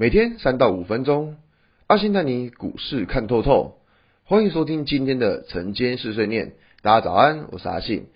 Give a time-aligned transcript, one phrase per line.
[0.00, 1.34] 每天三到五分钟，
[1.88, 3.78] 阿信带你股市看透透。
[4.22, 6.52] 欢迎收听今天的晨间碎碎念。
[6.82, 8.06] 大家早安，我是阿信。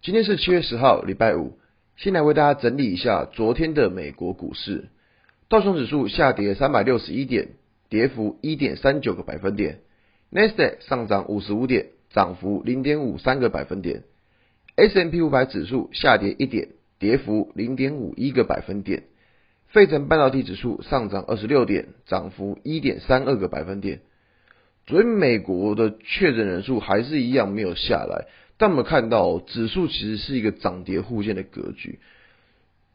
[0.00, 1.58] 今天是七月十号，礼拜五。
[1.98, 4.88] 先来为大家整理一下昨天的美国股市。
[5.50, 7.48] 道琼指数下跌三百六十一点，
[7.90, 9.80] 跌幅一点三九个百分点。
[10.30, 14.04] 纳斯达克上涨五十五点，涨幅零点五三个百分点。
[14.76, 16.68] S&P 五百指数下跌一点，
[16.98, 19.02] 跌幅零点五一个百分点。
[19.68, 24.00] 费城半导体指数上涨二十六点，涨幅一点三二个百分点。
[24.86, 28.26] 所以美国的确诊人数还是一样没有下来，
[28.56, 31.98] 但我们看到指数其实是一个涨跌互见的格局。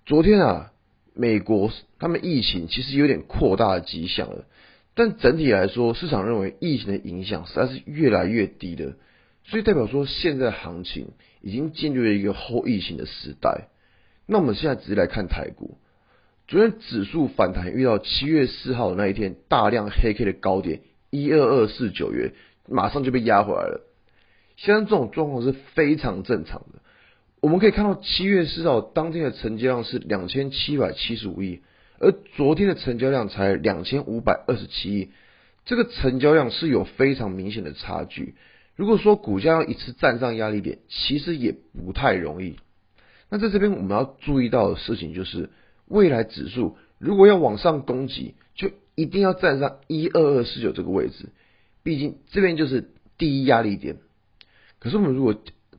[0.05, 0.71] 昨天啊，
[1.13, 4.45] 美国他们疫情其实有点扩大的迹象了，
[4.95, 8.95] 但整体来说，市场认为疫情的影响实在是越来越低的，
[9.43, 11.09] 所以代表说现在行情
[11.41, 13.67] 已经进入了一个后疫情的时代。
[14.25, 15.77] 那我们现在直接来看台股。
[16.51, 22.33] 昨天指数反弹，遇到七月四号的那一天大量黑 K 的高点一二二四九元，
[22.67, 23.87] 马上就被压回来了。
[24.57, 26.81] 现在这种状况是非常正常的。
[27.39, 31.61] 我们可以看到七月四号当天的成交量是两千七百七十五亿，
[31.99, 35.11] 而昨天的成交量才两千五百二十七亿，
[35.63, 38.35] 这个成交量是有非常明显的差距。
[38.75, 42.57] 如果说股价要一次站上压力点，其实也不太容易。
[43.29, 45.49] 那在这边我们要注意到的事情就是。
[45.91, 51.29] 未来指数如果要往上攻击，就一定要站上一二二四九这个位置，
[51.83, 53.97] 毕竟这边就是第一压力点。
[54.79, 55.35] 可是我们如果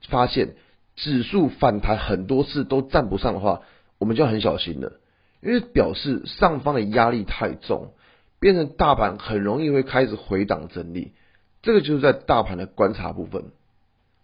[0.09, 0.55] 发现
[0.95, 3.63] 指数反弹很多次都站不上的话，
[3.99, 5.01] 我们就要很小心了，
[5.41, 7.93] 因为表示上方的压力太重，
[8.39, 11.13] 变成大盘很容易会开始回档整理。
[11.63, 13.53] 这个就是在大盘的观察部分。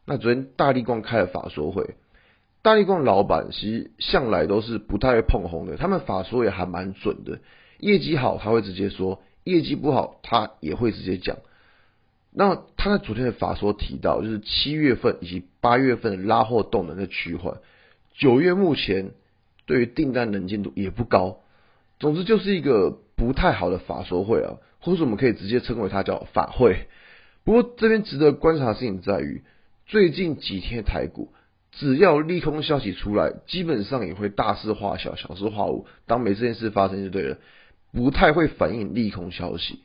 [0.05, 1.95] 那昨天大力光开了法说会。
[2.61, 7.39] 大立光老板其实向来都是不太会碰红的，他们法说也还蛮准的，
[7.79, 11.37] 业绩好他会直接说，业绩不好他也会直接讲。
[12.33, 17.59] 那他在昨天的法说提到，就是七月份以及八月份的拉货动能的趋缓，
[18.17, 19.13] 九月目前
[19.65, 21.39] 对于订单能见度也不高，
[22.01, 26.89] 总之就是一个不太好的法说会啊，或者我们可以直接称为它叫法会。
[27.45, 29.43] 不过这边值得观察的事情在于，
[29.87, 31.33] 最近几天的台股。
[31.79, 35.87] 只要利空消息出来，基本上也会大事化小，小事化无。
[36.07, 37.39] 当没这件事发生就对了，
[37.93, 39.79] 不太会反映利空消息。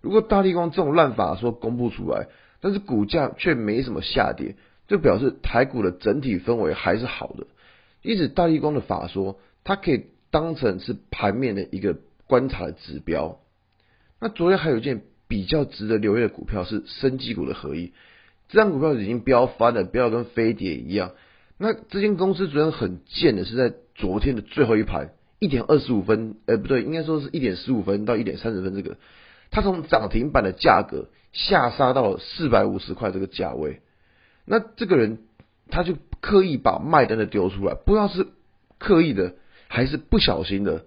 [0.00, 2.26] 如果大立光这种烂法说公布出来，
[2.60, 4.56] 但是股价却没什么下跌，
[4.88, 7.46] 就表示台股的整体氛围还是好的。
[8.02, 11.96] 因此，大立光的法说，它可以当成是盘面的一个
[12.26, 13.38] 观察的指标。
[14.20, 17.92] 那昨天还有一件比较值得留意的股票是生技股的合一，
[18.48, 21.12] 这张股票已经飙翻了，飙得跟飞碟一样。
[21.58, 28.98] 那这间公司昨天很贱的是在昨天的最后一盘一点二十五分，呃，不对，应该说是一点十五分到一点三十分，这个
[29.50, 33.80] 它从涨停板的价格下杀到了四百五十块这个价位。
[34.44, 35.20] 那这个人
[35.70, 38.28] 他就刻意把卖单的丢出来，不知道是
[38.78, 39.34] 刻意的
[39.68, 40.84] 还是不小心的。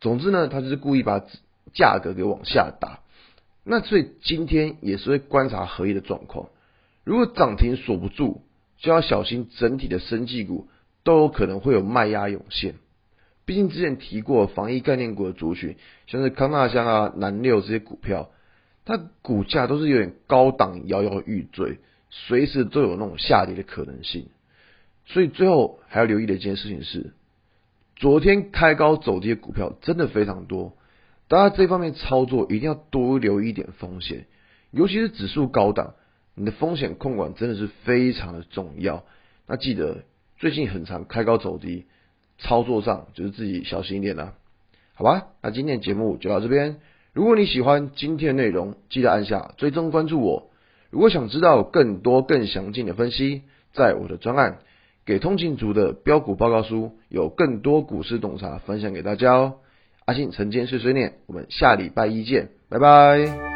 [0.00, 1.24] 总之呢，他就是故意把
[1.72, 3.00] 价格给往下打。
[3.64, 6.50] 那所以今天也是会观察合一的状况，
[7.04, 8.43] 如果涨停锁不住。
[8.84, 10.68] 就要小心，整体的生技股
[11.04, 12.74] 都有可能会有卖压涌现。
[13.46, 18.30] 毕竟之前提过防疫概念股的族群，像是康纳香啊、南六这些股票，
[18.84, 21.78] 它股价都是有点高档摇摇欲坠，
[22.10, 24.26] 随时都有那种下跌的可能性。
[25.06, 27.14] 所以最后还要留意的一件事情是，
[27.96, 30.76] 昨天开高走低的股票真的非常多，
[31.28, 34.26] 大家这方面操作一定要多留意一点风险，
[34.72, 35.94] 尤其是指数高档。
[36.34, 39.04] 你的风险控管真的是非常的重要。
[39.46, 40.04] 那记得
[40.38, 41.86] 最近很常开高走低，
[42.38, 44.34] 操作上就是自己小心一点啦。
[44.94, 46.76] 好吧，那今天节目就到这边。
[47.12, 50.50] 如果你喜欢今天的内容，记得按下追踪关注我。
[50.90, 53.42] 如果想知道更多更详尽的分析，
[53.72, 54.52] 在我的专案
[55.04, 59.54] 《给通勤族的标股报告书》有更多股市洞察分享给大家哦。
[60.04, 63.53] 阿信晨间碎碎念，我们下礼拜一见，拜拜。